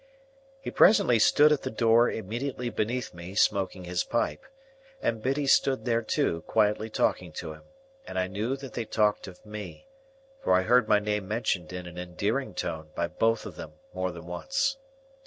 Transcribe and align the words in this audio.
He 0.59 0.71
presently 0.71 1.19
stood 1.19 1.51
at 1.51 1.61
the 1.61 1.69
door 1.69 2.09
immediately 2.09 2.71
beneath 2.71 3.13
me, 3.13 3.35
smoking 3.35 3.83
his 3.83 4.03
pipe, 4.03 4.43
and 4.99 5.21
Biddy 5.21 5.45
stood 5.45 5.85
there 5.85 6.01
too, 6.01 6.41
quietly 6.47 6.89
talking 6.89 7.31
to 7.33 7.53
him, 7.53 7.65
and 8.07 8.17
I 8.17 8.25
knew 8.25 8.57
that 8.57 8.73
they 8.73 8.83
talked 8.85 9.27
of 9.27 9.45
me, 9.45 9.85
for 10.43 10.55
I 10.55 10.63
heard 10.63 10.87
my 10.87 10.97
name 10.97 11.27
mentioned 11.27 11.71
in 11.71 11.85
an 11.85 11.99
endearing 11.99 12.55
tone 12.55 12.89
by 12.95 13.09
both 13.09 13.45
of 13.45 13.57
them 13.57 13.73
more 13.93 14.09
than 14.11 14.25
once. 14.25 14.77